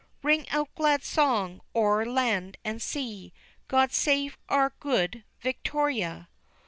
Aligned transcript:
Ring 0.23 0.49
out 0.49 0.73
glad 0.73 1.03
song 1.03 1.61
o'er 1.75 2.07
land 2.07 2.57
and 2.65 2.81
sea; 2.81 3.31
God 3.67 3.91
Save 3.93 4.35
our 4.49 4.71
Good 4.79 5.23
Victoria! 5.41 6.27